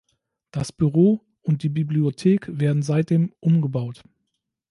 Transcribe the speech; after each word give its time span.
Das 0.49 0.71
Büro 0.71 1.21
und 1.43 1.61
die 1.61 1.69
Bibliothek 1.69 2.47
werden 2.59 2.81
seitdem 2.81 3.31
umgebaut. 3.39 4.01